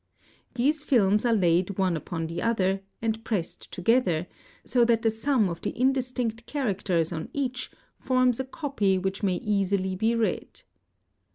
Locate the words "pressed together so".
3.23-4.83